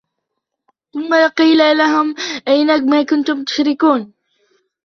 [0.93, 2.15] ثم قيل لهم
[2.47, 4.11] أين ما كنتم تشركون